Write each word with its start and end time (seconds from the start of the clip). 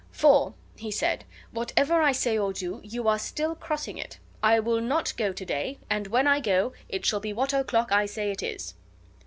"For," 0.09 0.55
he 0.77 0.89
said, 0.89 1.25
"whatever 1.51 2.01
I 2.01 2.11
say 2.11 2.35
or 2.35 2.53
do, 2.53 2.81
you 2.83 3.05
still 3.19 3.51
are 3.51 3.55
crossing 3.55 3.99
it. 3.99 4.17
I 4.41 4.59
will 4.59 4.81
not 4.81 5.13
go 5.15 5.31
to 5.31 5.45
day, 5.45 5.77
and 5.91 6.07
when 6.07 6.25
I 6.25 6.39
go, 6.39 6.73
it 6.89 7.05
shall 7.05 7.19
be 7.19 7.33
what 7.33 7.53
o'clock 7.53 7.91
I 7.91 8.07
say 8.07 8.31
it 8.31 8.41
is." 8.41 8.73